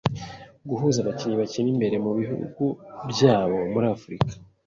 [0.69, 2.63] gihuza abakinnyi bakina imbere mu bihugu
[3.11, 4.31] byabo muri Afurika.